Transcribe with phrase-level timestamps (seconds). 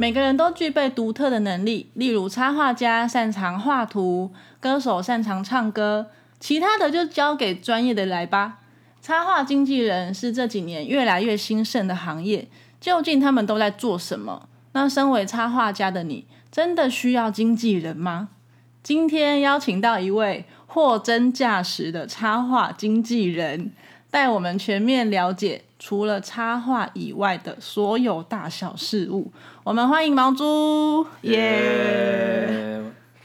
[0.00, 6.06] 每个人都具备独特的能力，例如插画家擅长画图，歌手擅长唱歌，
[6.38, 8.60] 其他的就交给专业的来吧。
[9.02, 12.48] 插画经纪人是这几年越来越兴盛的行业，
[12.80, 14.48] 究竟他们都在做什么？
[14.72, 18.30] 那身为插画家的你，真的需要经纪人吗？
[18.82, 23.72] 今天邀请到一位货真价实的插画经纪人，
[24.10, 29.30] 带我们全面了解除了插画以外的所有大小事物。
[29.62, 32.82] 我们欢迎毛猪，耶！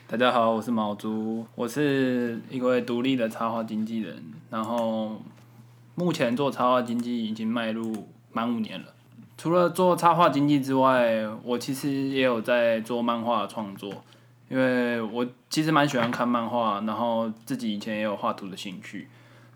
[0.08, 5.20] 大家好，我是毛猪，我是一位独立的插画经纪人，然后
[5.96, 8.86] 目前做插画经纪已经迈入满五年了。
[9.40, 13.92] 除了做插画经纪之外，我其实也有在做漫画创作。
[14.48, 19.08] 因为我其实蛮喜欢看漫画，然后自己以前也有画图的兴趣，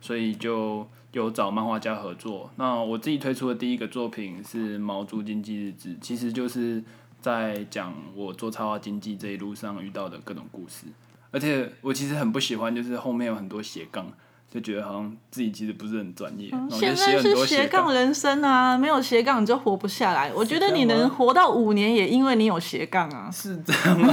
[0.02, 2.50] 所以就有找漫画家合作。
[2.56, 6.84] 那我自己推出的第一个作品是《毛猪经济日志》，其实就是
[7.22, 10.86] 在讲我做插画经济这一路上遇到的各种故事。
[11.32, 14.12] 而且我其实很不喜欢，就是后面有很多斜杠。
[14.52, 16.50] 就觉得好像自己其实不是很专业。
[16.72, 20.34] 现在是斜杠人生啊，没有斜杠你就活不下来。
[20.34, 23.30] 我觉得你能活到五年，也因为你有斜杠啊。
[23.30, 24.12] 是这样吗？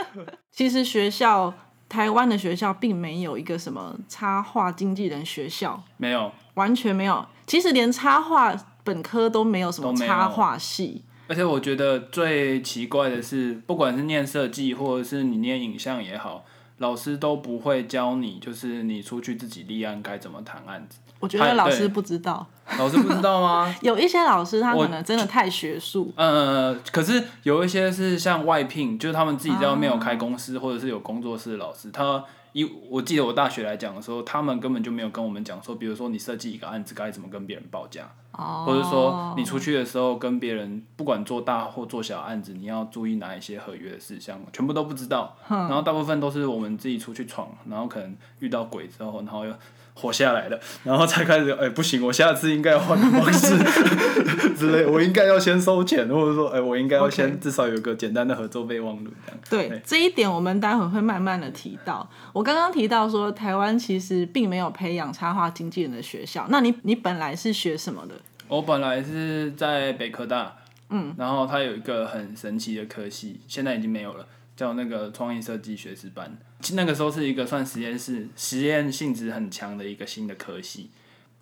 [0.52, 1.54] 其实学校，
[1.88, 7.24] 台湾的学校并没有一个什么插画经纪人学校，没有，完全没有。
[7.46, 11.02] 其实连插画本科都没有什么插画系。
[11.28, 16.44] 而且我觉得最奇怪的是，不管是念设计，或者是你念影像也好。
[16.78, 20.98] 老师都不会教你，就是你出去自己立案该怎么谈案子。
[21.20, 22.46] 我觉得老师不知道。
[22.78, 23.74] 老师不知道吗？
[23.82, 26.12] 有一些老师他可能真的太学术。
[26.16, 32.24] 呃，可是有一些是像外聘，就是他们自己在外面有开公司或者是有工作室的老师，他。
[32.54, 45.36] 一我记得我大学来讲的时候，他们根本就没有跟我们讲说，比如说你设计一个案子该怎么跟别人报价，或者说你出去的时候跟别人不管做大或做小案子，你要注意哪一些合约的事项，全部都不知道。
[45.48, 49.52] 然后大部分都是我们自己出去闯，然后可能遇到鬼之后，然后又。
[50.00, 53.58] 活下来的，然后才开始哎，不行，我下次应该要换个方式
[54.54, 59.10] 之类，我应该要先收钱，或者说哎，我应该要先至少有个简单的合作备忘录
[59.50, 59.68] 这样。
[59.68, 62.08] 对这一点，我们待会会慢慢的提到。
[62.32, 66.46] 我刚刚提到说，台湾其实并没有培养插画经纪人的学校。
[66.48, 68.14] 那你你本来是学什么的？
[68.48, 70.56] 我本来是在北科大，
[70.88, 74.26] 嗯，然后它有一个很神奇的科系，现在已经没有了。
[74.56, 76.36] 叫那个创意设计学士班，
[76.72, 80.90] 那个时候是一个算实验室、实验性质很强的一个新的科系。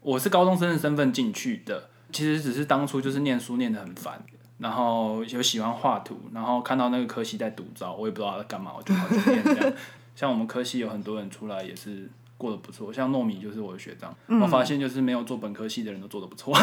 [0.03, 4.23] 我是高中生的身份进去的，其实只是当初就是念书念得很烦，
[4.59, 9.73] 然后有喜欢画图，然后看到那个科系在独招，我也不知道他在干嘛，我就跑去念这样。
[10.15, 12.11] 像我们科系有很多人出来也是。
[12.39, 14.15] 过得不错，像糯米就是我的学长。
[14.41, 16.53] 我发现就是没有做本科系的人都做得不错。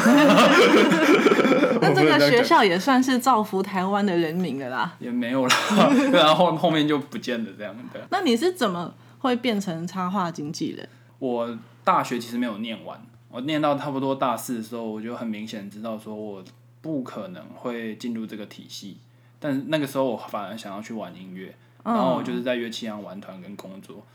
[1.82, 4.96] 那这个学校也算是造福台湾的人民了啦。
[5.00, 5.56] 也没有啦，
[6.14, 8.00] 然后后后面就不见了这样的。
[8.12, 10.88] 那你是怎么会变成插画经纪人？
[11.18, 16.44] 我大学其实没有念完，我念到差不多大四的时候，我就很明显知道说我
[16.82, 18.98] 不可能会进入这个体系。
[19.40, 24.06] 但那个时候我反而想要去玩音乐，然后我就是在乐器行玩团跟工作。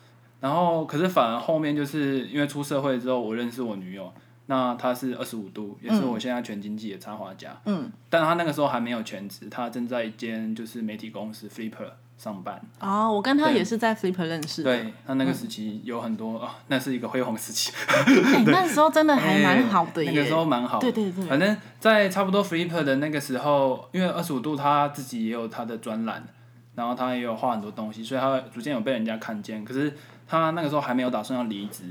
[0.40, 4.12] 然后，可是反而后面就是因为出社会之后，我认识我女友，
[4.46, 7.60] 那她是二十五度，也是我现在全经济的插画家。
[7.64, 12.62] 嗯，但她那个时候还没有全职，她正在一间就是媒体公司 Flipper 上班。
[12.78, 14.72] 哦，我跟她也是在 Flipper 认识的。
[14.72, 17.72] 对，她那个时期有很多哦，那是一个辉煌时期。
[18.46, 20.12] 那时候真的还蛮好的耶。
[20.12, 20.78] 那个时候蛮好。
[20.78, 21.24] 对对对。
[21.24, 26.24] 反正，在差不多 Flipper 的那个时候，因为二十五度他自己也有他的专栏，
[26.76, 29.64] 然后他也有画很多东西，所以他逐渐有被人家看见。
[29.64, 29.92] 可是。
[30.30, 31.84] 他那个时候还没有打算要离职，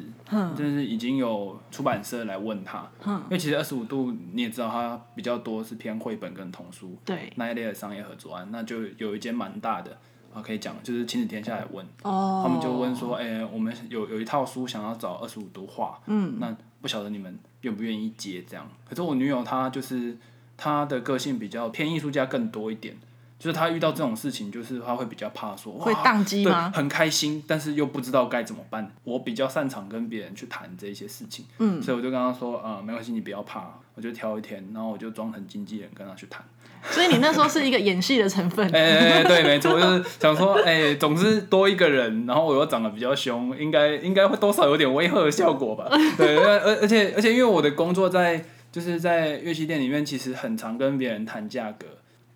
[0.55, 7.33] 就是已经有出版社来问他，因为其实二十五度你也知道，他比较多是偏绘本跟童书对。
[7.35, 9.97] 那一类的商业合作案，那就有一间蛮大的
[10.31, 18.69] 啊，可以讲就是亲子天下来问，他们就问说，哎，我们有有一套书想要找二十五度画，那不晓得你们愿不愿意接这样？
[18.87, 20.15] 可是我女友她就是
[20.55, 22.95] 她的个性比较偏艺术家更多一点。
[23.39, 26.71] 就是他遇到这种事情，就是他会比较怕说，会宕机吗？
[26.73, 28.91] 很开心，但是又不知道该怎么办。
[29.03, 36.43] 我比较擅长跟别人去谈这些事情，嗯，所以我就跟他说，呃，没关系，你不要怕，我就挑一天，然后我就装成经纪人跟他去谈。
[36.89, 45.87] 所以你那时候是一个演戏的成分， 哎，对，没错，就是想说，哎，总之多一个人，然后我又长得比较凶，应该应该会多少有点威吓的效果吧？
[46.17, 51.85] 对，而而且而且因为我的工作在就是在乐器店里面，其实很常跟别人谈价格。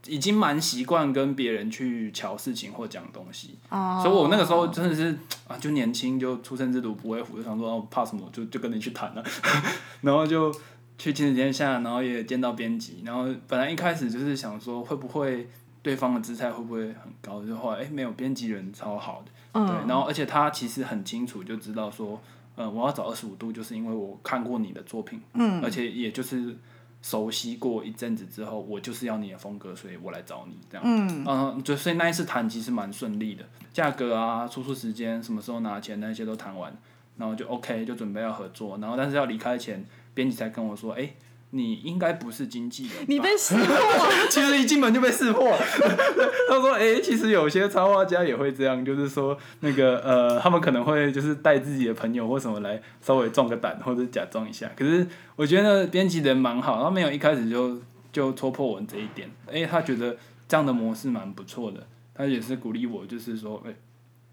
[0.07, 5.15] 已经蛮习惯跟别人去瞧事情或讲东西，所以我那个时候真的是
[5.48, 9.24] 啊，就年轻就出生之犊不畏虎，就想说哦怕什么就就跟你去谈了，
[10.01, 10.51] 然后就
[10.98, 15.48] 去亲子天下，然后也见到编辑，然后本来一开始就是想说会不会
[15.83, 17.44] 对方的姿态会不会很高？
[17.44, 19.68] 就后来哎、没有，编辑人超好的，嗯。
[19.68, 22.19] 对，然后而且他其实很清楚就知道说，
[22.56, 26.56] 呃，我要找二十五度，就是因为我看过你的作品，嗯，而且也就是
[27.01, 33.44] 熟悉过一阵子之后，我就是要你的风格，所以我来找你这样，嗯，嗯，就所以那一次谈其实蛮顺利的，
[33.74, 36.71] 价格啊、出出时间、什么时候拿钱那些都谈完，
[37.18, 39.83] 然后就 OK 就准备要合作，然后但是要离开前，
[40.13, 41.09] 编辑才跟我说，哎、
[41.53, 43.75] 你应该不是经纪人，你被识破，
[44.31, 45.57] 其实一进门就被识破了。
[46.50, 54.71] 他说：“哎、其实有些插画家也会这样，就是说那个呃，他们可能会就是带自己的朋友或什么来稍微壮个胆，或者假装一下。
[54.77, 55.06] 可是
[55.36, 57.77] 我觉得编辑人蛮好，他没有一开始就
[58.13, 59.30] 就戳破我这一点。
[59.51, 60.15] 哎、他觉得
[60.48, 63.74] 这样的模式蛮不错的，他也是鼓励我，就是说，哎、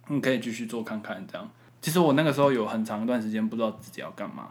[0.07, 1.51] 你可以继续做看看这样。
[1.81, 4.51] 其实我那个时候有很长一段时间不知道自己要干嘛。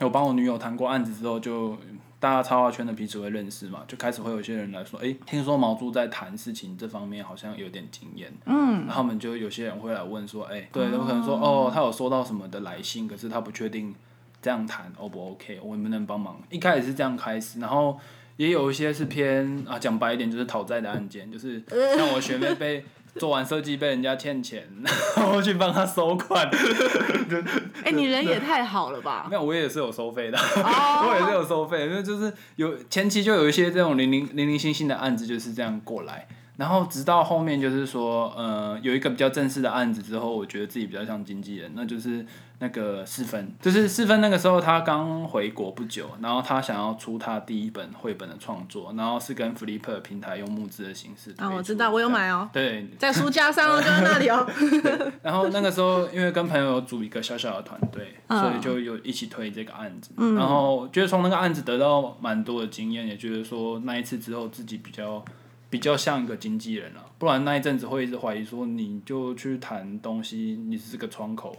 [0.00, 1.76] 我帮我女友谈过案子之后就，
[2.18, 13.94] 大家插画圈的彼此会认识嘛，就开始会有一些人来说，哎、听说毛猪在谈事情这方面好像有点经验，嗯，然后他们就有些人会来问说，哎、对，有可能说，哦，他有收到什么的来信，可是他不确定
[14.40, 16.40] 这样谈 O 不 OK，我能不能帮忙？
[16.50, 17.98] 一开始是这样开始，然后
[18.36, 21.62] 也有一些是偏啊，讲白一点就是讨债的案件，就是
[21.96, 22.84] 像我学妹被
[23.16, 24.66] 做完设计被人家欠钱，
[25.16, 26.48] 然后去帮他收款，
[27.84, 29.26] 哎、你人也太好了吧？
[29.28, 31.06] 没有，我也是有收费的，哦。
[31.08, 36.26] 我也是有收费，因为就是有前期就有一些这种零零零零星星的案子就是这样过来，
[36.56, 42.24] 然后直到后面就是说，呃，有一个比较正式的案子之后，我觉得自己比较像经纪人，那就是
[42.62, 54.48] 那个四分，就是四分那个时候他刚回国不久，然后他想要出他第一本绘本的创作，然后是跟 Flipper 平台用募资的形式啊，我知道，我有买哦，对，在书架上哦，就在那里哦。
[55.22, 60.12] 然后那个时候，因为跟朋友有组一个小小的团队，嗯所以就有一起推这个案子。
[60.36, 65.24] 然后觉得从那个案子得到蛮多的经验，也觉得说那一次之后自己比较
[65.68, 67.04] 比较像一个经纪人了。
[67.18, 71.56] 不然那一阵子会一直怀疑说，你就去谈东西，你是个窗口，哦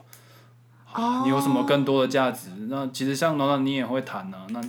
[1.23, 2.49] 你有什么更多的价值？
[2.69, 4.61] 那其实像暖暖你也会谈啊，那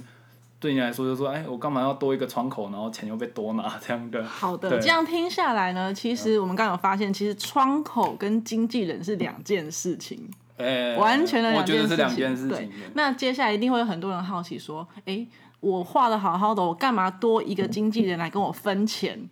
[0.61, 4.25] 对你来说就说，哎，我干嘛要多一个窗口，然后钱又被多拿这样的？
[4.25, 10.27] 好的，这样听下来呢，其实我们刚刚有发现，其实窗口跟经纪人是两件事情，
[10.57, 11.89] 哎，完全的我两件事情。
[11.89, 15.27] 觉得是两件事对情。，那接下来一定会有很多人好奇说，哎、
[15.61, 19.29] 我画的好好的，我干嘛多一个经纪人来跟我分钱？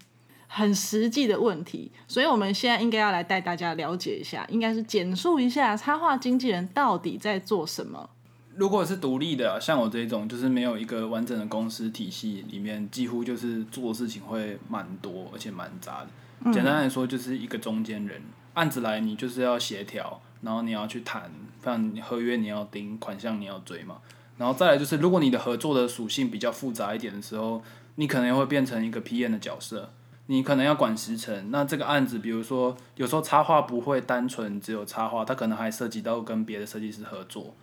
[0.54, 8.10] 很实际的问题，所以我们现在应该要来带大家了解一下，应该是简述一下插画经纪人到底在做什么。
[8.54, 16.52] 如果是独立的啊，像我这种，就是没有一个完整的公司体系，里面几乎就是做事情会蛮多，而且蛮杂的。
[16.52, 18.20] 简单来说，就是一个中间人，
[18.52, 21.31] 案子来你就是要协调，然后你要去谈，
[21.62, 23.96] 不然你合约你要盯，款项你要追嘛。
[24.37, 27.62] 然后再来就是，如果你的合作的属性比较复杂一点的时候，
[27.94, 29.88] 你可能会变成一个 PM 的角色，
[30.26, 31.50] 你可能要管时程。
[31.50, 37.54] 那这个案子，比如说有时候插画不会单纯只有插画，它可能还涉及到跟别的设计师合作。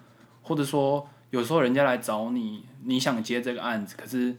[0.41, 4.35] 或者说有时候人家来找你，你想接这个案子，可是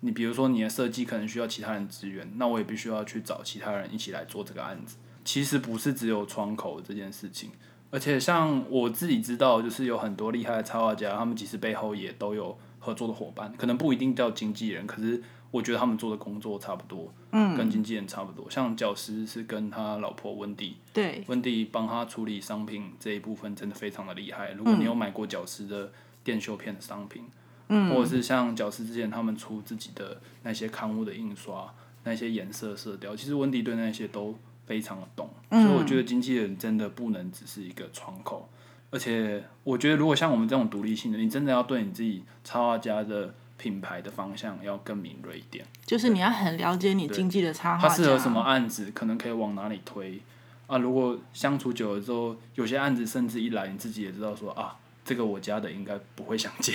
[0.00, 4.96] 你比如说你的设计可能需要其他人支援，那我也必须要去找其他人一起来做这个案子。
[5.24, 7.50] 其实不是只有窗口这件事情，
[7.90, 15.22] 而且像我自己知道，就是有很多厉害的插画家，他们其实背后也都有合作的伙伴，可能不一定叫经纪人，可是
[15.54, 18.50] 我觉得他们做的工作差不多，嗯，跟经纪人差不多。
[18.50, 24.50] 像教师是跟他老婆温蒂，对，温蒂帮他处理商品这一部分真的非常的厉害。
[24.54, 25.92] 如果你有买过角丝的
[26.24, 27.22] 电绣片的商品，
[27.68, 35.30] 嗯，或者是像角丝之前他们出自己的那些刊物的印刷，那些颜色色调，其实温迪对那些都非常的懂。
[35.52, 38.48] 所以我觉得经纪人真的不能只是一个窗口，
[38.90, 45.64] 而且我觉得如果像我们这种独立性的，你真的要对你自己插画家的品牌的方向要更敏锐一点。
[45.86, 50.20] 就是你要很了解你经济的插画家，它适合什么案子，可能可以往哪里推
[50.66, 50.78] 啊？
[50.78, 56.72] 如果相处久了之后，有些案子甚至一来，你自己也知道说啊，这个我家的应该不会想接，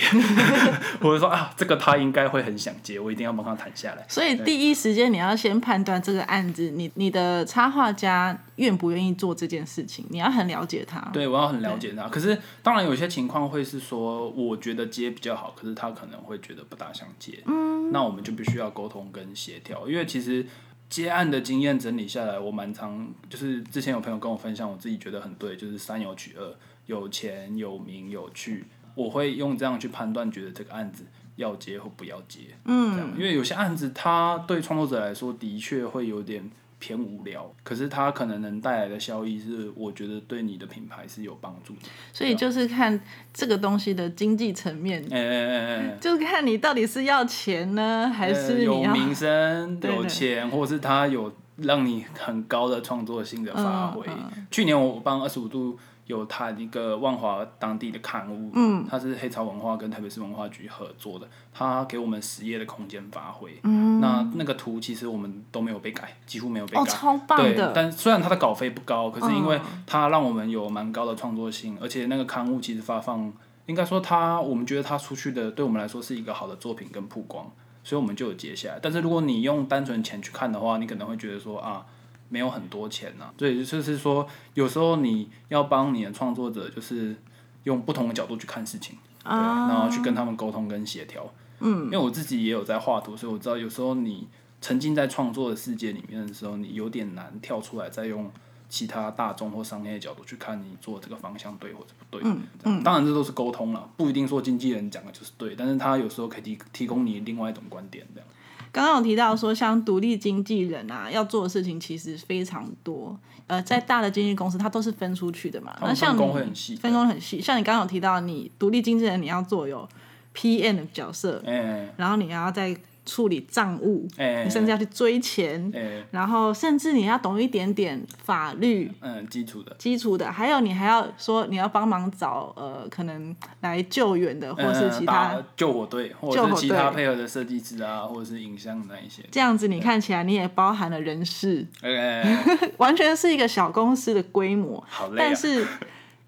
[1.02, 4.06] 或者说啊，这个他应该会很想接，我一定要帮他谈下来。
[4.08, 11.00] 所以第一时间你要先判断这个案子，你你的插画家愿不愿意做这件事情，你要很了解他。
[11.12, 12.08] 对，我要很了解他。
[12.08, 17.42] 可是当然有些情况会是说，我觉得接比较好，可是他可能会觉得不大想接。
[17.46, 20.46] 嗯，那我们就必须要沟通跟协调，因为其实
[20.88, 26.54] 接案的经验整理下来，我蛮常就是之前有朋友跟我分享，我自己觉得很对，就是三有取二，
[26.90, 28.64] 有钱、有名、有趣，
[28.96, 31.04] 我会用这样去判断，觉得这个案子
[31.36, 32.40] 要接或不要接。
[32.64, 41.80] 嗯，这样，因为有些案子它对创作者来说的确会有点偏无聊，可是它可能能带来的效益是，我觉得对你的品牌是有帮助的。
[42.12, 42.98] 所以就是看
[43.32, 45.98] 这个东西的经济层面，哎哎哎哎。
[46.00, 54.06] 就是看你到底是要钱呢，还是呃有要名声、对 对有钱，或是他有让你很高的创作性的发挥。
[54.50, 63.56] 去年我帮二十五度有他一个万华当地的刊物，嗯，它是黑潮文化跟台北市文化局合作的，他给我们十页的空间发挥。
[63.62, 66.80] 嗯，那那个图其实我们都没有被改，几乎没有被改。
[66.80, 73.32] 哦，超棒对的，，但虽然他的稿费不高，可是因为他让我们有蛮高的创作性，而且那个刊物其实发放，
[73.66, 77.48] 应该说他，我们觉得他出去的对我们来说是一个好的作品跟曝光，
[77.82, 78.78] 所以我们就有接下来。
[78.80, 81.84] 但是如果你用单纯钱去看的话，你可能会觉得说啊，
[82.28, 87.16] 没有很多钱呐、所以，就是说有时候你要帮你的创作者，就是
[87.64, 91.28] 用不同的角度去看事情，对，然后去跟他们沟通跟协调。
[91.60, 94.26] 嗯，因为我自己也有在画图，所以我知道有时候你
[94.60, 98.30] 沉浸在创作的世界里面的时候，你有点难跳出来，再用
[98.70, 102.22] 其他大众或商业的角度去看你做这个方向对或者不对。
[102.24, 108.28] 嗯嗯，当然这都是沟通了，不一定说经纪人讲的就是对，但是他有时候可以提提供你另外一种观点，这样。
[108.72, 113.18] 刚刚有提到说，像独立经纪人啊，要做的事情其实非常多。
[113.48, 115.76] 呃，在大的经纪公司，它都是分出去的嘛。
[115.80, 117.40] 那像分工你会很细分工很细。
[117.40, 119.88] 像你刚刚有提到，你独立经纪人你要做有
[120.36, 122.76] PM 的角色，哎然后你还要再
[123.10, 129.74] 处理账务，哎你甚至要去追钱，哎然后甚至你要懂一点点法律嗯，基础的。
[129.78, 139.24] 基础的，还有你还要说你要帮忙找呃可能来救援的，或是其他、救火队，或是其他队配合的设计师啊，或者是影像那一些。
[139.32, 142.44] 这样子，你看起来你也包含了人事，哎，
[142.78, 144.84] 完全是一个小公司的规模。
[144.88, 145.34] 好累啊但！
[145.34, 145.66] 是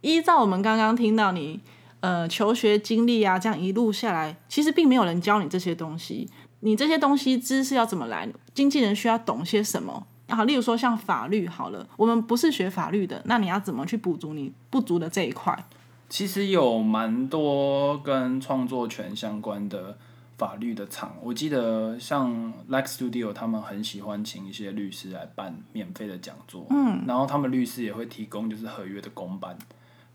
[0.01, 1.61] 依照我们刚刚听到你
[2.01, 6.29] 呃求学经历啊，这样一路下来，其实并没有人教你这些东西。
[6.65, 8.29] 你这些东西知识要怎么来？
[8.55, 10.07] 经纪人需要懂些什么？
[10.29, 15.67] 好，例如说像法律好了，我们不是学法律的，那你要怎么去补足你不足的这一块？
[16.09, 19.97] 其实有蛮多跟创作权相关的
[20.39, 29.59] 法律的场，我记得像 Like Studio 他们很喜欢请一些律师来办免费的讲座，嗯，然后他们律师也会提供就是合约的公版，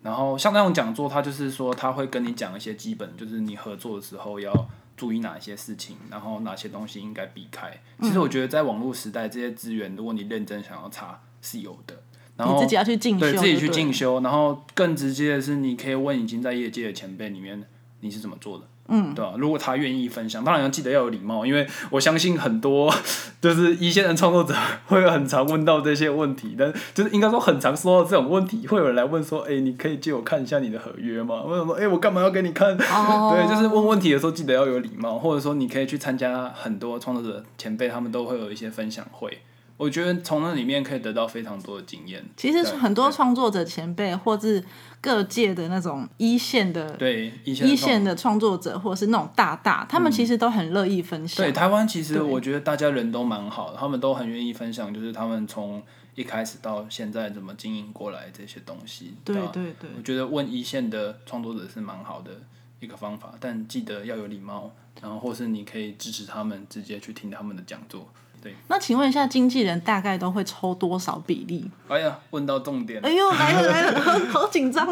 [0.02, 4.52] 然后像那种讲座，他就是说他会跟你讲一些基本，就是你合作的时候要
[4.98, 7.80] 注意哪些事情，然后哪些东西应该避开。
[8.02, 11.96] 其实我觉得在网络时代，这些资源如果你认真想要查是有的。
[12.36, 17.64] 然后你自己要去进修，对自己去进修，然后更直接的是，你可以问已经在业界的前辈里面
[18.02, 22.94] 你是怎么做的，嗯，对吧、如果他愿意分享，当然要记得要有礼貌，因为我相信很多
[23.42, 31.44] 就是一线的创作者会很常问到这些问题，但就是应该说很常收到这种问题，会有人来问说，哎、你可以借我看一下你的合约吗？
[31.46, 32.78] 我想说，哎、我干嘛要给你看？
[32.78, 39.40] 哦 对，就是问问题的时候记得要有礼貌，或者说你可以去参加很多创作者前辈，他们都会有一些分享会。
[39.78, 42.26] 我觉得从那里面可以得到非常多的经验。
[42.36, 44.64] 其实对很多创作者前辈，或是
[45.00, 51.46] 各界的那种一线的对一线一线的创作者，或者是那种大大，他们其实都很乐意分享。
[51.46, 55.82] 对台湾，其实我觉得大家人都蛮好的，他们都很愿意分享，就是他们从
[56.16, 59.10] 一开始到现在怎么经营过来这些东西。
[59.10, 62.32] 吧对对对我觉得问一线的创作者是蛮好的
[62.80, 64.72] 一个方法，但记得要有礼貌，
[65.04, 68.10] 然后或是你可以支持他们，直接去听他们的讲座。
[68.48, 71.70] 对，那请问一下，经纪人大概都会抽多少比例？
[71.90, 73.12] 哎呀，问到重点了哎。
[73.12, 74.88] 呦，来了来了，好好紧张。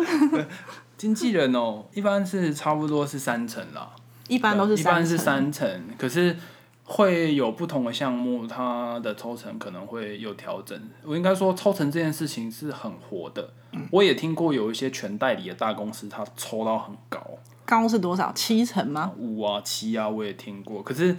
[0.98, 3.90] 经纪人哦，一般是差不多是三成啦。
[4.28, 6.36] 一般都是一般是三成，可是
[6.84, 10.78] 会有不同的项目，它的抽成可能会有调整。
[11.04, 13.50] 我应该说，抽成这件事情是很活的。
[13.92, 17.22] 我也听过有一些全代理的大公司，它抽到很高，
[17.66, 18.32] 高是多少？
[18.34, 19.12] 七成吗？
[19.18, 20.82] 五啊七啊，我也听过。
[20.82, 21.16] 可是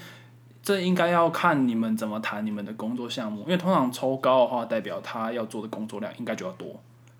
[0.67, 6.67] 这应该要看你们怎么谈你们的工作项目，因为通常抽高的话，代表他要做的工作量应该就要多。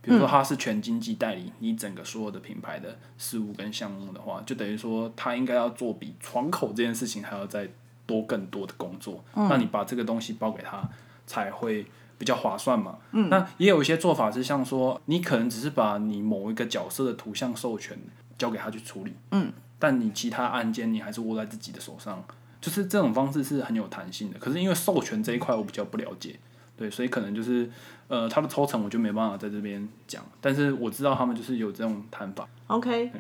[0.03, 7.69] 比如说他是全经济代理，你整个所有的品牌的事务跟项目的话，就等于说他应该要做比窗口这件事情还要再
[8.05, 9.23] 多更多的工作。
[9.35, 10.83] 那你把这个东西包给他，
[11.25, 11.87] 才会
[12.19, 12.99] 比较划算嘛。
[13.13, 17.97] 那也有一些做法是像说，你可能只是把你某一个角色的图像授权
[18.37, 22.25] 交给他去处理，嗯，但你其他案件你还是握在自己的手上。
[22.67, 26.37] 就是这种方式是很有弹性的，可是因为授权这一块我比较不了解，
[26.77, 27.71] 对，所以可能就是
[28.09, 32.49] 呃，它的抽成我就没办法在这边讲，但是我知道他们就是有这种谈法。
[32.67, 33.13] OK，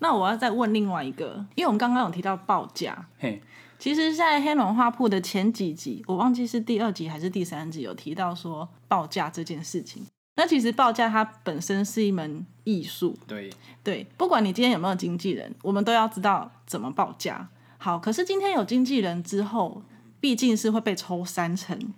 [0.00, 3.40] 那我要再问另外一个，因为我们刚刚有提到报价，嘿，
[3.78, 10.04] 其实，在黑龙画铺的前几集，我忘记是第二集还是第三集，有提到说报价这件事情。
[10.36, 13.48] 那其实报价它本身是一门艺术，对，
[13.82, 17.48] 对，不管你今天有没有经纪人，我们都要知道怎么报价。
[17.82, 19.82] 好，可是今天有经纪人之后，
[20.20, 21.94] 毕竟是会被抽三成。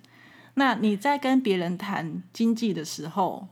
[0.54, 3.48] 那你在跟别人谈经济的时候，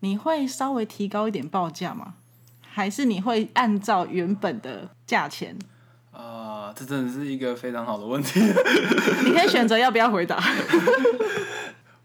[0.00, 2.14] 你会稍微提高一点报价吗？
[2.60, 5.56] 还是你会按照原本的价钱？
[6.10, 8.38] 啊、这真的是一个非常好的问题。
[9.24, 10.38] 你可以选择要不要回答。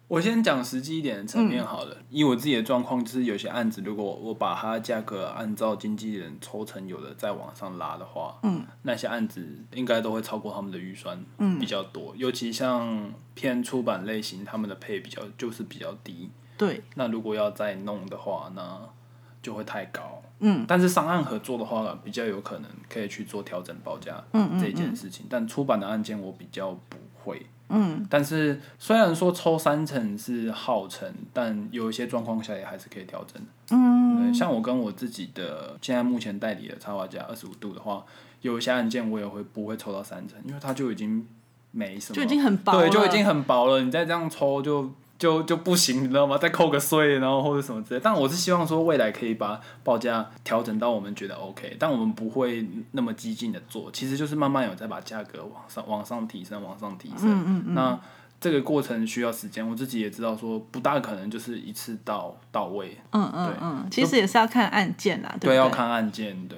[0.08, 1.98] 我先讲实际一点的层面好嗯了。
[2.10, 12.14] 以我自己的状况，就是有些案子，如果我把它的价格按照经纪人抽成有的再往上拉的话，嗯，那些案子应该都会超过他们的预算，嗯，比较多。
[12.16, 16.30] 尤其像偏出版类型，他们的配比较就是比较低。
[16.58, 18.80] 对，那如果要再弄的话，那
[19.42, 20.22] 就会太高。
[20.40, 24.24] 嗯，但是上岸合作的话，比较有可能可以去做调整报价
[24.60, 25.26] 这件事情。
[25.30, 27.46] 但出版的案件我比较不会。
[27.70, 33.48] 嗯，但是虽然说抽三成是耗成，但有一些状况下也还是可以调整的。
[33.72, 38.06] 嗯，像我跟我自己的现在目前代理的插画家二十五度的话，
[38.42, 41.28] 有一些案件我也会不会抽到三成，因为它就已经
[41.72, 43.82] 没什么，就已经很薄了，对，就已经很薄了。
[43.82, 46.38] 你再这样抽就就就不行，你知道吗？
[46.38, 48.02] 再扣个税，然后或者什么之类。
[48.04, 57.22] 但我是希望说未来可以把报价调整到我们觉得 OK，但我们不会那么激进的做，其实就是慢慢有在把价格往上往上提升，往上提升。
[57.24, 57.74] 嗯嗯嗯。
[57.74, 58.00] 那
[58.40, 62.96] 这个过程需要时间，我自己也知道说不大可能就是一次到到位。
[63.12, 65.56] 嗯嗯嗯，其实也是要看案件啦，对？
[65.56, 66.58] 要看案件，对。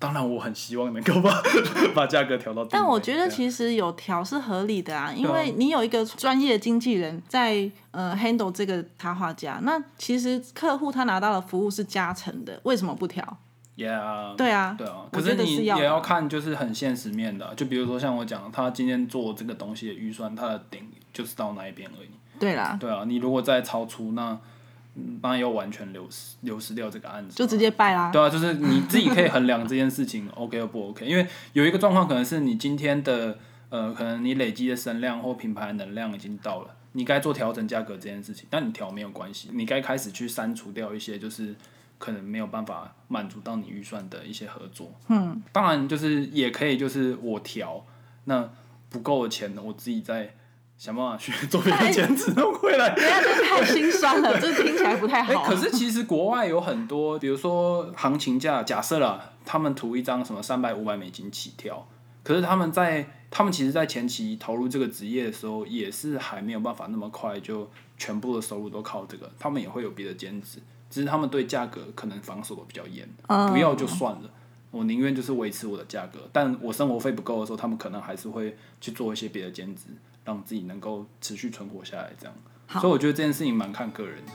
[0.00, 1.30] 当然，我很希望能够把
[1.94, 2.64] 把价格调到。
[2.64, 13.22] 但我觉得其实有调是合理的啊，因为你有一个专业经纪人在呃 handle 这个插画家，那其实客户他拿到的服务是加成的，为什么不调
[13.76, 15.04] ？Yeah，对啊，对啊。
[15.12, 22.08] 可你也是要看，就是很现实面的啊，就比如说像我讲，他今天做这个东西的预算，他的顶就是到那一边而已。
[22.38, 24.38] 对啦，对啊，你如果再超出，那
[24.94, 28.10] 嗯当然要完全流失流失掉这个案子，就直接败啦。
[28.12, 41.54] 对啊，就是你自己可以衡量这件事情 OK 或不 OK，因为有一个状况可能是你今天的呃，可能你累积的声量或品牌能量已经到了，你该做调整价格这件事情，但你调没有关系，你该开始去删除掉一些就是
[41.98, 44.92] 可能没有办法满足到你预算的一些合作。
[45.08, 47.84] 嗯，当然就是也可以就是我调，
[48.24, 48.50] 那
[48.88, 50.34] 不够的钱呢，我自己再
[50.80, 52.94] 想办法去做别的兼职弄回来。
[52.94, 55.44] 等一下这太心酸了， 这听起来不太哎、好。
[55.44, 61.86] 可是其实国外有很多，比如说行情价，假设了，他们图一张什么三百五百美金起跳，
[62.24, 73.06] 可是他们在他们其实，在前期投入这个职业的时候，也是还没有办法那么快就全部的收入都靠这个，他们也会有别的兼职，只是他们对价格可能防守的比较严，
[73.52, 74.30] 不要就算了。
[74.70, 79.82] 我宁愿就是维持我的价格，但我生活费不够的时候，他们可能还是会去做一些别的兼职，
[80.24, 82.12] 让自己能够持续存活下来。
[82.18, 82.34] 这样，
[82.80, 84.32] 所以我觉得这件事情蛮看个人的。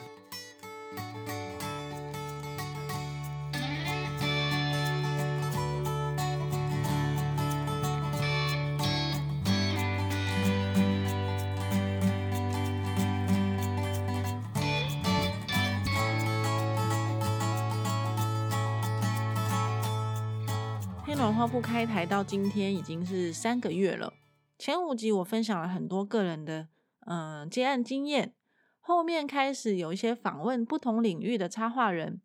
[21.06, 24.12] 黑暖画布开台到今天已经是三个月了。
[24.58, 26.68] 前五集我分享了很多个人的
[27.08, 28.34] 嗯、接案经验，
[28.80, 32.20] 后面开始有一些访问不同领域的插画人。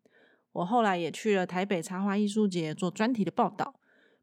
[0.53, 3.75] 我后来也去了台北插画艺术节做专题的报道。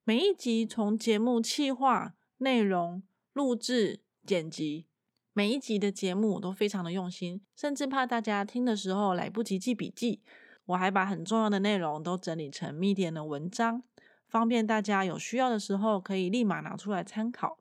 [0.03, 4.87] 每一集从节目企划、内容、录制、剪辑，
[5.33, 10.23] 每一集的节目我都非常的用心，甚至怕大家听的时候来不及记笔记，
[10.67, 13.85] 我还把很重要的内容都整理成 Medium 的文章。
[14.27, 17.58] 方便大家有需要的时候可以立马拿出来参考。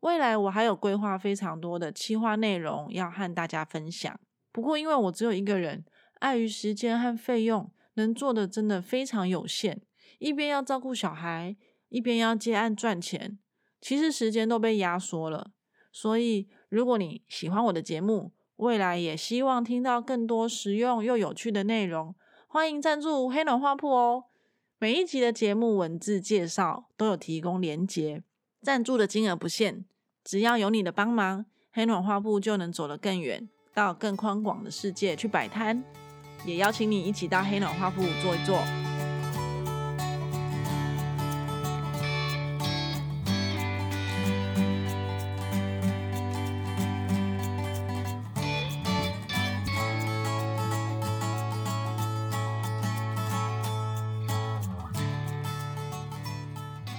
[0.00, 4.18] 未来我还有规划非常多的企划内容要和大家分享，
[4.50, 5.84] 不过因为我只有一个人，
[6.20, 9.82] 碍于时间和费用，能做的真的非常有限。
[10.18, 11.56] 一边要照顾小孩，
[11.88, 13.38] 一边要接案赚钱，
[13.80, 15.52] 其实时间都被压缩了。
[15.92, 22.14] 所以，如果你喜欢我的节目，未来也希望听到更多实用又有趣的内容，
[22.46, 24.24] 欢迎赞助黑暖画铺哦。
[24.78, 28.22] 每一集的节目文字介绍都有提供连结，
[28.62, 29.84] 赞助的金额不限，
[30.22, 35.82] 只要有你的帮忙，黑暖画布就能走得更远，到更宽广的世界去摆摊。
[36.44, 38.62] 也邀请你一起到黑暖画布坐一坐。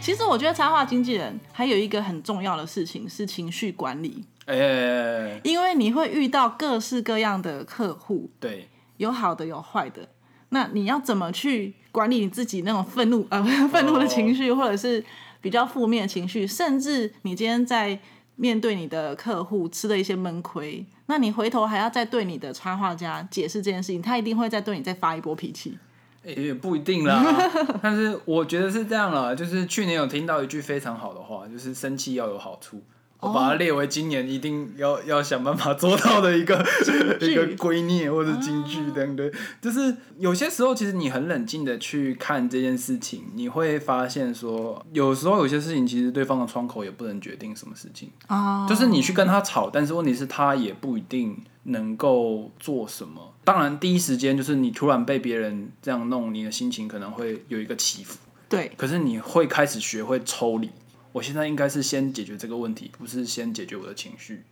[0.02, 10.10] 其实我觉得插画经纪人还有一个很重要的事情是情绪管理，哎、因为你会遇到各式各样的客户，对，有好的有坏的。
[10.50, 15.06] 那你要怎么去管理你自己那种愤怒呃 愤怒的情绪，或者是
[15.40, 18.00] 比较负面的情绪，甚至你今天在
[18.36, 25.78] 面对你的客户吃了一些闷亏，那你回头还要再对你的插画家解释这件事情，他一定会再对你再发一波脾气。
[26.24, 27.24] 也不一定啦，
[27.82, 32.82] 但是我觉得是这样啦，就是去年有听到一句非常好的话，就是生气要有好处。
[33.22, 36.56] 我把它列为今年一定要要想办法做到的一个
[37.22, 39.32] 一个圭臬或者金句等等。
[39.62, 48.10] 就是有些时候，其实你很冷静的去看这件事情，你会发现说，有时候有些事情其实对方的窗口也不能决定什么事情。
[48.28, 53.34] 哦，就是你去跟他吵，但是问题是，他也不一定能够做什么。
[53.44, 58.18] 当然，第一时间就是你突然被别人这样弄，你的心情可能会有一个起伏。
[58.50, 60.70] 对，可是你会开始学会抽离。
[61.12, 64.43] 我现在应该是先解决这个问题，不是先解决我的情绪。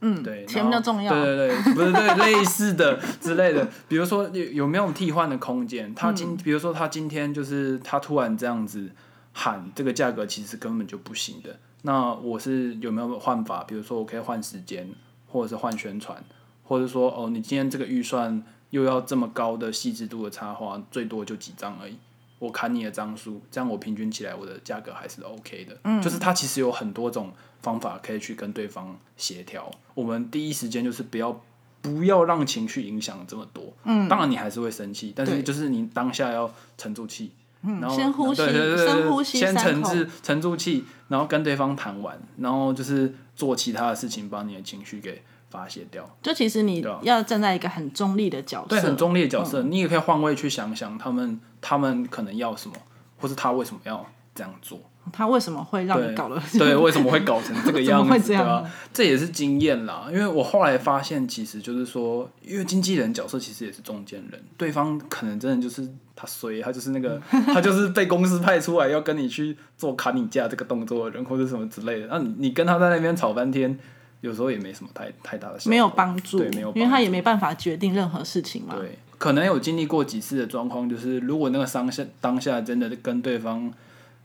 [0.00, 1.12] 嗯，对，钱比较重要。
[1.12, 5.92] 对对对，不是对类似的之类的，比如说有有没有替换的空间？
[5.94, 8.90] 他今比如说他今天就是他突然这样子
[9.32, 11.58] 喊这个价格，其实根本就不行的。
[11.82, 13.64] 那我是有没有换法？
[13.64, 14.88] 比如说我可以换时间，
[15.26, 16.22] 或者是换宣传，
[16.62, 21.96] 或者说哦，你今天这个预算又要这么高的细致度的插画，最多就几张而已。
[22.38, 25.76] 我砍你的张数，这样我平均起来我的价格还是 OK 的。
[25.84, 29.70] 嗯，就是它其实有很多种方法可以去跟对方协调。
[29.94, 31.40] 我们第一时间就是不要
[31.82, 33.74] 不要让情绪影响这么多。
[33.84, 46.08] 嗯，当然你还是会生气，但是就是你当下要沉住气，然后先呼吸，对对对深呼吸先沉住沉住气，然后跟对方谈完，然后就是做其他的事情，把你的情绪给发泄掉。
[46.22, 52.76] 就其实你要站在一个很中立的角色，对，很中立的角色，你也可以换位去想想，他们他们可能要什么，
[53.18, 54.80] 或是他为什么要这样做。
[55.10, 56.38] 他为什么会让你搞了？
[56.58, 58.20] 对，为什么会搞成这个样子？
[58.28, 58.70] 对吧？
[58.92, 67.18] 这也是经验啦，因为我后来发现，其实就是说，因为经纪人角色其实也是中间人，对方可能真的就是他衰，他就是那个
[67.54, 72.08] 他就是被公司派出来要跟你去做砍你价这个动作的人，或者什么之类的。
[72.08, 73.78] 那你你跟他在那边吵翻天，
[74.20, 78.74] 有时候也没什么太太大的效果没有帮助，对，没有，因为他也没办法决定任何事情嘛。
[78.76, 83.72] 对，可能有经历过几次的状况，就是如果那个当下当下真的跟对方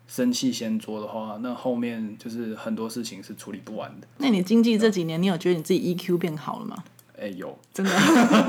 [0.07, 4.07] 生气先做的话，那后面就是很多事情是处理不完的。
[4.17, 6.83] 那你经济这几年，你有觉得你自己 EQ 变好了吗？
[7.23, 7.91] 哎、有真的，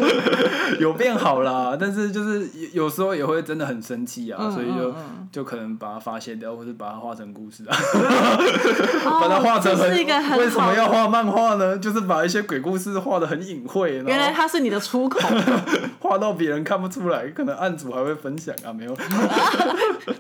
[0.80, 2.40] 有变好啦，但是就是
[2.72, 4.94] 有有时候也会真的很生气啊，嗯所以就、
[5.30, 7.76] 就可能把它发泄掉，或是把它画成故事啊，
[9.04, 11.78] 把它画成是一个很为什么要画漫画呢？
[11.78, 15.20] 就是把一些鬼故事画的很隐晦，原来它是你的出口，
[16.00, 18.96] 画到别人看不出来，可能案主还会分享啊，没有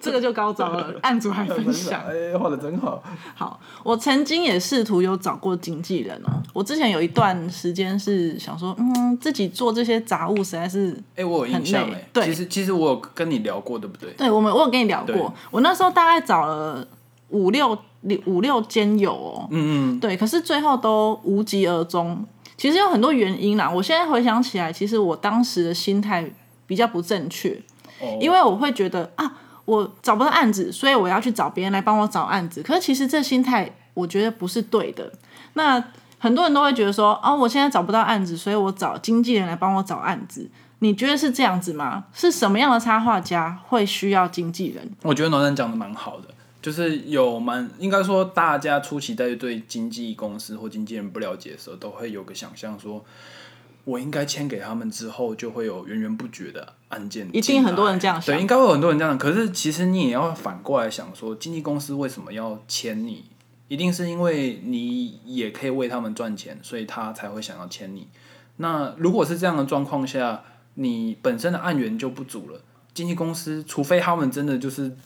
[0.00, 2.02] 这个就高招了，案主还分享。
[2.06, 3.02] 哎，画的真好。
[3.34, 6.42] 好，我曾经也试图有找过经纪人哦。
[6.52, 14.10] 我之前有一段时间是想说，嗯，自己做这些杂物实在是，哎、我有印象哎、对其实其实我有跟你聊过，对不对？
[14.12, 16.86] 对我们我有跟你聊过，我那时候大概找了
[17.30, 17.76] 五六
[18.26, 22.24] 五六间有哦，嗯嗯，对，可是最后都无疾而终。
[22.56, 26.24] 其实有很多原因啦，我现在回想起来，其实我当时的心态
[26.66, 27.50] 比较不正确，
[28.00, 29.32] 哦因为我会觉得啊，
[29.64, 32.62] 我找不到案子，所以我要去找别人来帮我找案子。
[32.62, 35.12] 可是其实这心态，我觉得不是对的。
[35.54, 35.82] 那
[36.24, 40.48] 很多人都会觉得说，啊，我现在找不到案子，所以我找经纪人来帮我找案子。
[40.78, 42.04] 你觉得是这样子吗？
[42.14, 44.90] 是什么样的插画家会需要经纪人？
[45.02, 46.28] 我觉得暖暖讲的蛮好的，
[46.62, 53.04] 就是有蛮应该说大家初期在对经纪公司或经纪人不了解的时候，都会有个想象说。
[53.86, 57.28] 我应该签给他们之后，就会有源源不绝的案件。
[57.34, 59.18] 一定很多人这样想对，应该会有很多人这样。
[59.18, 63.26] 可是其实你也要反过来想说，经纪公司为什么要签你？
[63.68, 68.08] 一定是因为你也可以为他们赚钱，所以他才会想要签你。
[68.56, 70.42] 那如果是这样的状况下，
[70.74, 72.60] 你本身的案源就不足了。
[72.92, 74.96] 经纪公司除非他们真的就是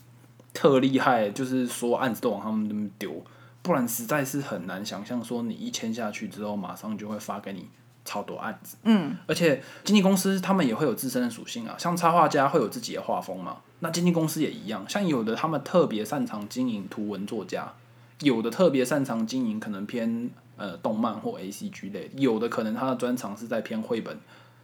[0.53, 3.25] 特厉害，就是所有案子都往他们那边丢，
[3.63, 7.67] 不然实在是很难想象说你一签下去之后，马上就会发给你
[8.05, 8.77] 超多案子。
[8.83, 17.73] 嗯，而且经纪公司他们也会有自身的属性啊，像插画家会有自己的画风嘛，那经纪公司也一样，像有的他们特别擅长经营图文作家，
[18.21, 24.19] 有的特别擅长经营可能偏呃动漫或 A C G 类，有的可能他的专长是在偏绘本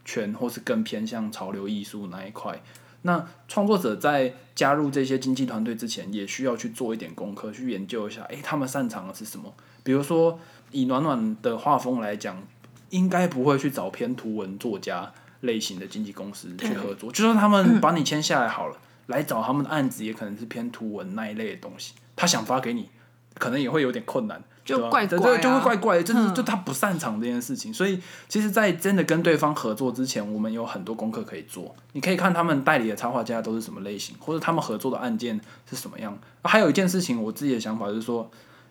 [0.04, 2.60] 圈，或是更偏向潮流艺术那一块。
[3.02, 9.52] 那创作者在加入这些经纪团队之前，也需要去做一点功课，去研究一下，诶，他们擅长的是什么？
[9.82, 10.40] 比如说
[10.70, 12.42] 以暖暖的画风来讲，
[12.88, 15.12] 应该不会去找偏图文作家
[15.42, 22.88] 类型的经纪公司去合作，就算他们 把你签下来好了，来找他们的案子也可能是偏图文那一类的东西，他想发给你，
[23.34, 24.42] 可能也会有点困难。
[24.64, 31.76] 就怪怪就会怪怪的，就是嗯就他不擅长这件事情，所以其实，在真的跟对方合作之前，我们有很多功课可以做。
[31.92, 36.18] 你可以看他们代理的插画家都是什么类型，或者他们合作的案件是什么样。
[36.44, 38.30] 还有一件事情，我自己的想法就是说，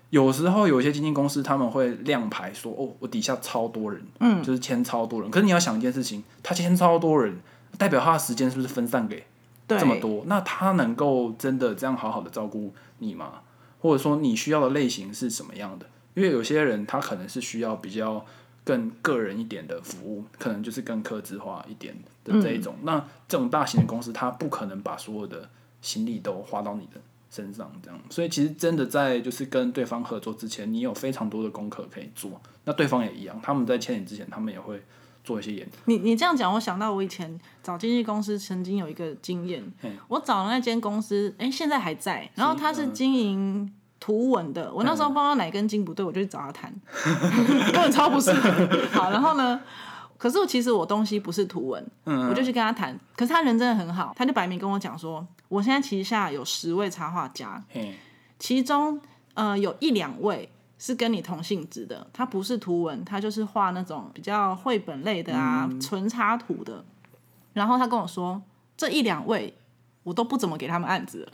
[0.10, 5.30] 有时候有一些经纪公司他们会亮牌说，哦，我底下超多人，嗯，就是签超多人。
[5.30, 7.38] 可是你要想一件事情，他签超多人，
[7.78, 9.24] 代表他的时间是不是分散给
[9.68, 13.34] 对，这么多，那他能够真的这样好好的照顾你吗？
[13.84, 15.86] 或者说你需要的类型是什么样的？
[16.14, 18.26] 因为有些人他可能是需要比较
[18.64, 21.94] 更个人一点的服务，可能就是更客制化一点
[22.24, 22.76] 的这一种。
[22.84, 25.50] 那这种大型的公司，他不可能把所有的
[25.82, 28.00] 心力都花到你的身上，这样。
[28.10, 32.42] 所以其实真的在就是跟对方合作之前，你有非常多的功课可以做。
[32.64, 34.82] 那对方也一样，他们在签你之前，他们也会
[35.24, 35.78] 做一些研究。
[35.86, 39.64] 你你这样讲，我想到我以前找经纪公司曾经有一个经验，
[40.08, 46.74] 我找的那间公司，哎、现在还在，然后他是经营图文的，我那时候不知道哪根筋不对，我就去找他谈，
[47.72, 48.50] 根本超不适合。
[48.92, 49.62] 好，然后呢？
[50.16, 52.98] 可是我其实我东西不是图文，我就去跟他谈。
[53.14, 57.62] 可是他人真的很好，他就摆明跟我讲说，我现在旗下有十位插画家，
[58.40, 59.02] 其中
[59.34, 60.50] 呃有一两位
[60.86, 66.84] 是跟你同性质的，他不是图文，他就是画那种比较绘本类的啊，纯插图的。
[67.54, 68.42] 然后他跟我说，
[68.76, 69.58] 这一两位
[70.04, 71.32] 我都不怎么给他们案子了，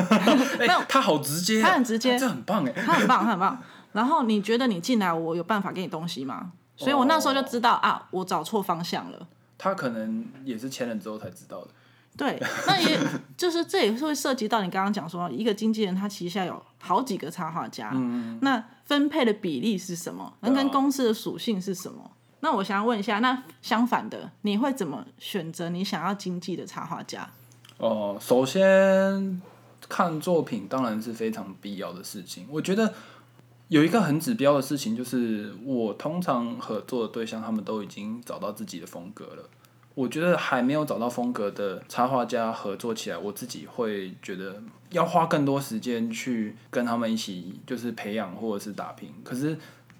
[0.58, 2.72] 哎、他好直接啊，他很直接这很棒哎。
[2.72, 3.62] 他很棒，他很棒。
[3.92, 6.52] 然后你觉得你进来，我有办法给你东西吗？
[6.74, 9.28] 所以我那时候就知道啊，我找错方向了。
[9.58, 11.68] 他可能也是签了之后才知道的。
[12.18, 12.98] 对，那也
[13.38, 17.92] 就是这也是会涉及到你刚刚讲说，一个经纪人他旗下有好几个插画家，
[18.42, 20.34] 那分配的比例是什么？
[20.40, 22.10] 那跟公司的属性是什么？
[22.40, 27.30] 那我想要问一下，那相反的，你会怎么选择你想要经纪的插画家？
[27.78, 29.40] 哦，首先
[29.88, 32.46] 看作品当然是非常必要的事情。
[32.50, 32.92] 我觉得
[33.68, 39.48] 有一个很指标的事情，就是我通常合作的对象，他们都已经找到自己的风格了。
[39.98, 49.12] 我觉得还没有找到风格的插画家合作起来，我自己会觉得要花更多时间去跟他们一起，就是培养或者是打拼。
[49.24, 49.58] 可是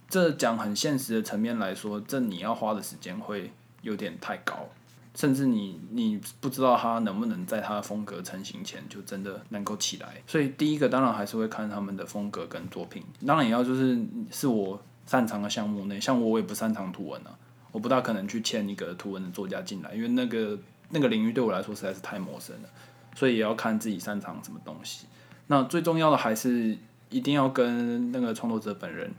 [0.09, 3.51] 这讲很现实的层面来说，这你要花的时间会
[3.83, 4.69] 有点太高。
[5.17, 13.99] 甚至你你不知道他能不能在他的风格成型前就真的能够起来，所以第一个当然还是会看他们的风格跟作品，当然也要就是
[14.31, 17.35] 是我擅长的项目内，像我我也不擅长图文啊，
[17.73, 20.59] 我不大可能去签一个图文的作家进来，因为那个
[20.91, 22.69] 那个领域对我来说实在是太陌生了，
[23.15, 25.07] 所以也要看自己擅长什么东西。
[25.49, 26.77] 那最重要的还是
[27.11, 29.13] 一定要跟那个创作者本人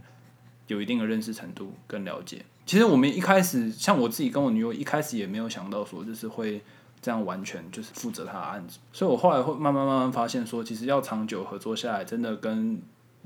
[0.68, 2.46] 有一定的认识程度跟了解。
[2.66, 6.62] 其实我们一开始，像我自己跟我女友一开始也没有想到说，就是会
[7.02, 12.80] 这样完全就是负责她的案子，所以我后来会慢慢慢慢发现说，其实要长久合作下来，真的跟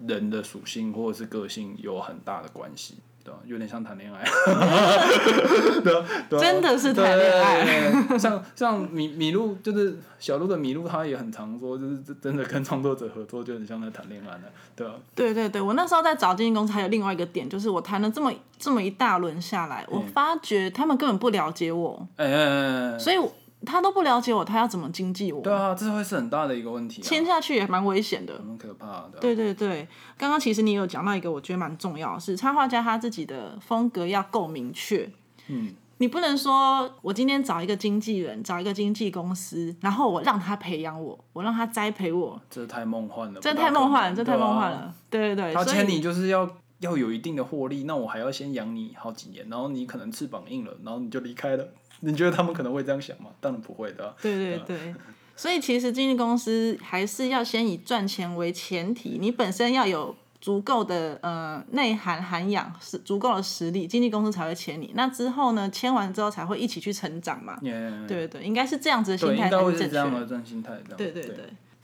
[0.08, 3.40] 人的属性或者是个性有很大的关系，对吧？
[3.46, 4.24] 有点像谈恋爱，
[5.82, 6.42] 对啊对啊。
[6.42, 7.64] 真的是谈恋爱。
[7.66, 14.44] 对对对像像米米露，就是小鹿的米露，他也很常说，就是真的跟创作者合作，就很像在谈恋爱的，
[14.76, 14.94] 对吧？
[15.16, 23.34] 对对对，我那时候在找经纪公司，还有另外一个点，就是我谈了这么这么一大轮下来，我发觉他们根本不了解我，哎哎哎哎，所以我
[23.66, 25.42] 他都不了解我，他要怎么经济我？
[25.42, 28.38] 对啊，这会是很大的一个问题、啊，签下去也蛮危险的。
[28.38, 29.20] 很可怕的。
[29.20, 35.10] 对对对，刚刚其实你有讲到一个，我觉得蛮重要的是，插画家他自己的风格要够明确。
[35.48, 44.72] 嗯，你不能说我今天找一个经纪人，找一个经纪公司，然后我让他培养我，我让他栽培我，这太梦幻了，这太梦幻了，这太梦幻。
[44.72, 44.94] 了。
[45.10, 46.50] 对对对，他签你就是要
[46.84, 51.68] 要有一定的获利，那我还要先养你好几年，然后你可能翅膀硬了，然后你就离开了。
[52.02, 53.30] 你觉得他们可能会这样想吗？
[53.40, 54.96] 当然不会的啊、对对对，
[55.36, 64.92] 所以其实经纪公司还是要先以赚钱为前提，你本身要有足够的呃内涵涵养，是足够的实力，经纪公司才会签你。
[64.96, 67.58] 那之后呢，签完之后才会一起去成长嘛。
[67.62, 67.72] 也
[68.06, 70.78] 对对对，应该是这样子的心对，态才是正确这样的心态。
[70.98, 71.38] 对对对。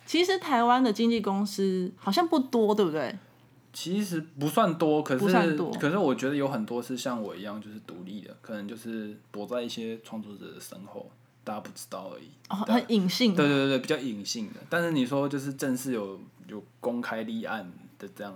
[0.05, 3.15] 其实台湾的经纪公司好像不多，对不对？
[3.71, 11.09] 其实不算多，可是可是我觉得有很多是像我一样，就是独立的，可能就是躲在一些创作者的身后，
[11.43, 12.29] 大家不知道而已。
[12.49, 13.35] 哦，很隐性。
[13.35, 14.59] 对对对，比较隐性的。
[14.69, 18.33] 但是你说就是正式有有公开立案的这样，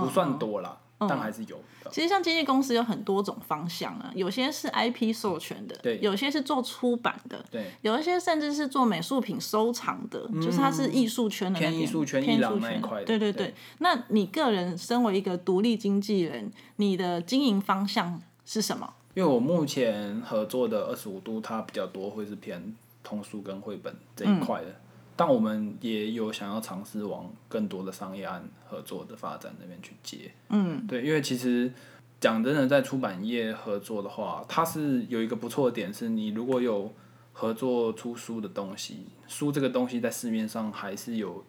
[0.00, 0.76] 不算多啦，
[1.08, 1.90] 但还是有的。
[1.90, 18.94] 其实像经纪公司有很多种方向啊，有些是 IP 授权的，对有些是做出版的，对，有一些甚至是做美术品收藏的，就是它是艺术圈的偏艺术圈偏艺术圈对对对，那你个人身为一个独立经纪人，你的经营方向是什么？
[19.14, 24.74] 因为我目前合作的二十五度，它比较多会是偏通书跟绘本这一块的，
[25.16, 30.30] 但我们也有想要尝试往更多的商业案合作的发展那边去接。
[30.48, 31.72] 嗯，对，因为其实
[32.20, 36.92] 讲真的，在出版业合作的话，它是有一个不错的点，是你如果有
[37.32, 41.44] 合作出书的东西，书这个东西在市面上还是有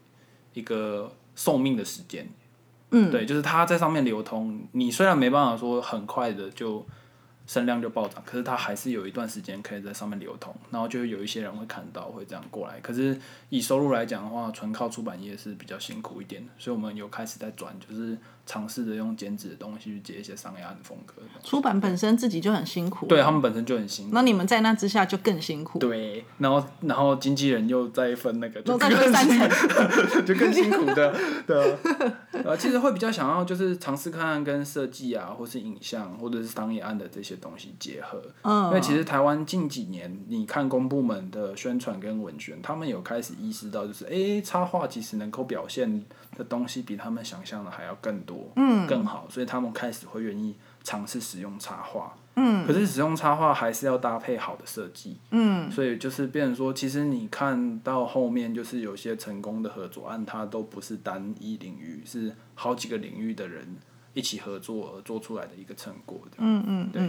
[0.54, 2.30] 一个寿命的时间。
[2.91, 6.86] 嗯，对，就是它在上面流通，你虽然没办法说很快的就
[7.47, 12.79] 声量就暴涨，可是它还是有一段时间可以在上面流通，然后就有一些人会看到会这样过来。
[12.79, 21.15] 可是以收入来讲的话，纯靠出版业是比较辛苦一点的，所以我们有开始在转，就是尝试着用剪纸的东西去接一些商业案的风格。
[21.43, 24.12] 出版本身自己就很辛苦，对他们本身就很辛苦。
[24.13, 25.79] 那你们在那之下就更辛苦。
[25.79, 31.15] 对，然后然后经纪人又再分那个，就再分三层， 就更辛苦的。
[31.47, 31.77] 对，
[32.43, 38.21] 呃，其实会比较想要就是尝试看看跟设计啊，或是影像，或者是商业案的这些东西结合。
[38.43, 46.03] 嗯，因为其实台湾近几年，你看公部门的宣传跟文宣，他们有开始意识到，就是哎，插画其实能够表现
[46.36, 52.15] 的东西比他们想象的还要更多，嗯，更好，所以他们开始会愿意尝试使用插画。
[52.38, 55.17] 嗯，可是使用插画还是要搭配好的设计。
[55.32, 63.78] 嗯，所以就是变成说，其实你看到后面，就是有些成功的合作案，它都不是单一领域，是好几个领域的人
[64.15, 66.19] 一起合作而做出来的一个成果。
[66.38, 67.08] 嗯嗯，对。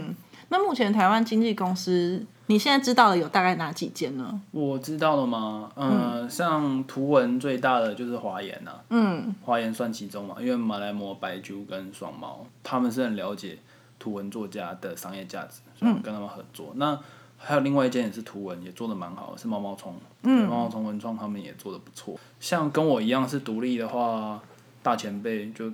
[0.49, 4.39] 那目前台湾经纪公司，你现在知道的有大概哪几间呢？
[4.51, 5.71] 我知道了吗？
[5.75, 8.79] 嗯，像图文最大的就是华研呐。
[8.91, 13.57] 嗯，华研算其中嘛，因为马来貘、白珠跟双猫，他们是很了解。
[13.99, 16.71] 图文作家的商业价值，所以跟他们合作。
[16.75, 16.97] 那
[17.35, 19.95] 还有另外一间也是图文，也做的蛮好，是毛毛虫。
[20.21, 22.15] 嗯，毛毛虫文创他们也做的不错。
[22.39, 24.39] 像跟我一样是独立的话，
[24.83, 25.71] 大前辈就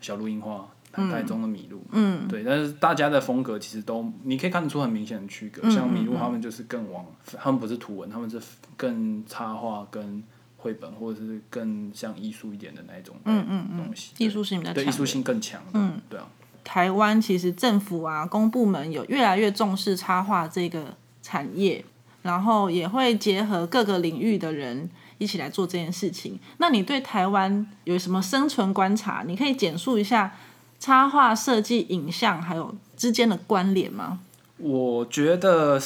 [0.00, 1.82] 小鹿樱花，台中的米露。
[1.92, 2.42] 嗯，对。
[2.42, 5.68] 但是大家的风格其实都，你可以看得出很明显的区隔。
[5.70, 7.04] 像米露他们就是更往，
[7.38, 8.40] 他们不是图文，他们是
[8.76, 10.22] 更插画跟
[10.56, 14.12] 绘本，或者是更像艺术一点的那一种嗯嗯东西。
[14.18, 15.62] 艺术性比较对艺术性更强。
[15.72, 16.26] 嗯，对啊。
[16.64, 21.84] 台湾其实政府啊，公部门有越来越重视插画这个产业，
[22.22, 26.38] 然后也会结合各个领域的人一起来做这件事情。
[26.58, 29.24] 那你对台湾有什么生存观察？
[29.26, 30.36] 你可以简述一下
[30.78, 34.20] 插画设计、影像还有之间的关联吗？
[34.58, 35.80] 我觉得，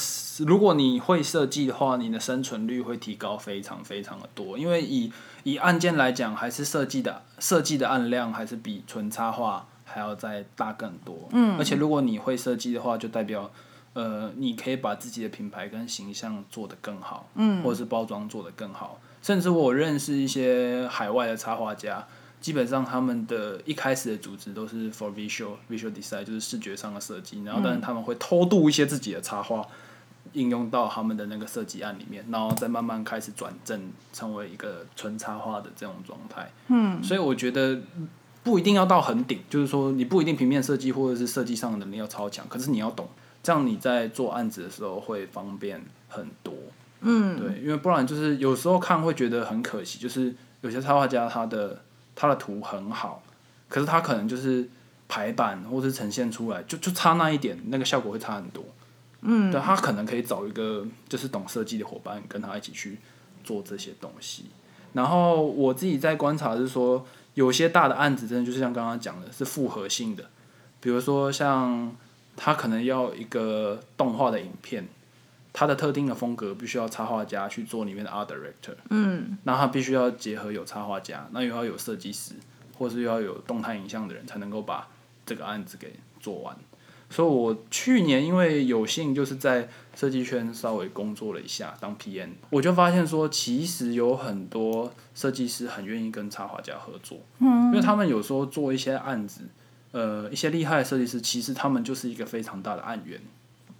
[0.46, 4.56] 如果你会设计的话，你的生存率会提高非常非常的多。
[4.56, 5.12] 因为以
[5.42, 9.66] 以案件来讲，还是设计的设计的案量还是比纯插画。
[9.92, 13.50] 还要再大更多，嗯，而且如果你会设计的话，就代表，
[13.92, 19.00] 呃，你可以把自己的品牌跟形象做得更好，嗯，或者是包装做得更好。
[19.22, 22.06] 甚至我认识一些海外的插画家，
[22.40, 29.66] 基本上他们的一开始的组织都是 for visual visual design，就是视觉上的设计，然后但是他们会偷渡一些自己的插画，
[30.33, 36.50] 应用到他们的那个设计案里面，然后再慢慢开始转正，成为一个纯插画的这种状态。
[36.68, 37.80] 嗯，所以我觉得。
[38.42, 43.06] 不一定要到很顶，就是说你不一定平面设计或者是设计上的能力要超强，可是你要懂，
[43.42, 46.54] 这样你在做案子的时候会方便很多。
[47.00, 51.82] 嗯，对，因为不然就是有时候看会觉得很可惜，就是有些插画家他的
[52.14, 53.22] 他的图很好，
[53.68, 54.68] 可是他可能就是
[55.08, 58.64] 排版或是呈现出来就就差那一点，那个效果会差很多。
[59.22, 62.98] 嗯，对他可能可以找一个就是懂设计的伙伴跟他一起去
[63.44, 64.46] 做这些东西。
[64.92, 67.06] 然后我自己在观察是说。
[67.34, 70.24] 有些大的案子，真的就是像刚刚讲的，是复合性的。
[70.80, 71.90] 比如说，像
[72.36, 74.86] 他可能要一个动画的影片，
[75.52, 78.74] 它的特定的风格必须要插画家去做里面的 art director。
[78.90, 79.38] 嗯。
[79.44, 82.34] 那他必须要结合有插画家，那又要有设计师，
[82.78, 84.88] 或是又要有动态影像的人，才能够把
[85.26, 86.56] 这个案子给做完。
[87.12, 99.40] 所以我去年因为有幸就是在设计圈稍微工作了一下当 PM，我就发现说其实有很多设计师很愿意跟插画家合作，嗯，因为他们有时候做一些案子，
[99.90, 103.20] 呃，一些厉害的设计师其实他们就是一个非常大的案源，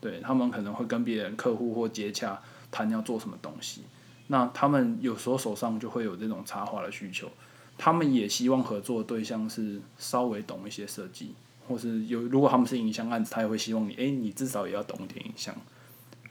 [0.01, 3.83] 对他们可能会跟别人客户或接洽谈要做什么东西，
[4.29, 7.29] 那他们有时候手上就会有这种插画的需求，
[7.77, 11.35] 他们也希望合作对象是稍微懂一些设计。
[11.69, 15.55] 或是有，如果他们是影像案子，他也会希望你，哎，你至少也要懂一点影像，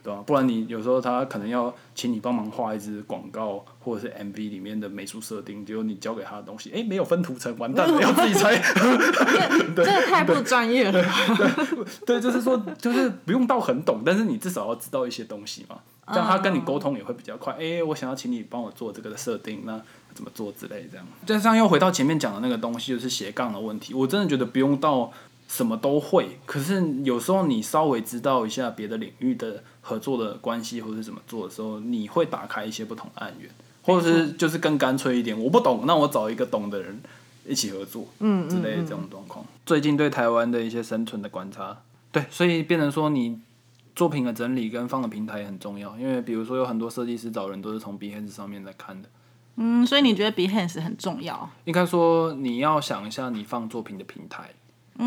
[0.01, 0.23] 对吧？
[0.25, 8.57] 不然你有时候他可能要请你帮忙画一支广告，或者是 MV 里面的美术设定，结果你交给他的东西，哎，没有分图层，完蛋了，要自己猜。
[9.75, 11.03] 这个太不专业了。
[12.05, 15.77] 对，就是说，就是不用到很懂，但是你至少要知道一些东西嘛，
[16.07, 17.53] 这样他跟你沟通也会比较快。
[17.59, 19.81] 哎，我想要请你帮我做这个的设定，那
[20.13, 21.05] 怎么做之类这样。
[21.25, 25.11] 加上又回到前面讲的那个东西，就是斜杠的问题，我真的觉得不用到。
[25.51, 33.49] 什么都会，可是有时候你稍微知道一下别的领域的合作的关系或者怎么做的时候，你会打开一些不同的案源，
[33.81, 37.01] 或者是就是更干脆一点，我不懂，那我找一个懂的人
[37.47, 39.43] 一起合作，嗯之类的这种状况。
[39.65, 41.81] 最近对台湾的一些生存的观察，
[42.11, 43.39] 对，所以变成说你
[43.95, 49.09] 作品的整理跟放的平台也很重要，因为比如说有很多设计师找人都是从 Behance 上面来看的，
[49.55, 51.49] 嗯，所以你觉得 Behance 很重要？
[51.65, 54.51] 应该说你要想一下你放作品的平台。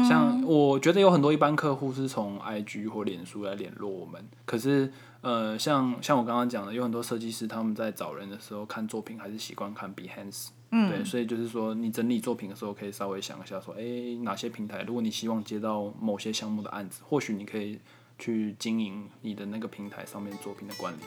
[0.09, 4.91] 像我觉得有很多一般客户是从 IG 或脸书来联络我们，可是
[5.21, 13.83] 呃，像像我刚刚讲的，有很多设计师他们在找人的时候看作品还是习惯看 Behance，嗯，对，所以就是说你整理作品的时候可以稍微想一下说，哎，
[14.23, 17.79] 哪些平台，如果你希望接到某些项目的案子，或许你可以
[18.19, 20.99] 去经营你的那个平台上面作品的管理。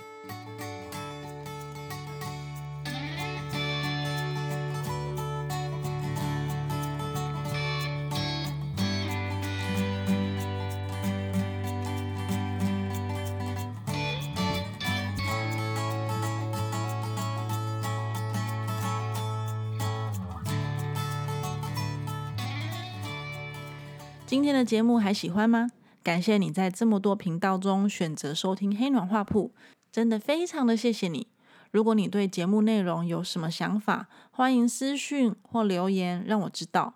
[24.35, 25.71] 今天的节目还喜欢吗？
[26.03, 29.53] 感谢你在这么多频道中选择收听黑暖画铺，
[29.93, 31.27] 真的非常的谢谢你。
[31.71, 36.95] 如果你对节目内容有什么想法，欢迎私讯或留言让我知道。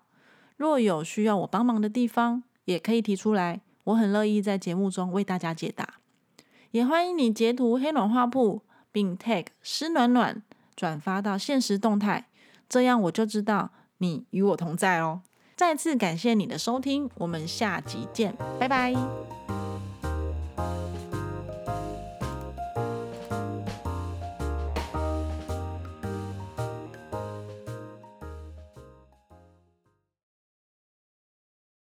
[0.58, 5.94] 若有需要我帮忙的地方，也可以提出来，我很乐意在节目中为大家解答。
[6.72, 8.60] 也欢迎你截图黑暖画铺，
[8.92, 10.42] 并 tag 湿暖暖
[10.76, 12.28] 转发到现实动态，
[12.68, 15.22] 这样我就知道你与我同在哦。
[15.60, 18.94] 再次感谢你的收听，我们下集见，拜拜。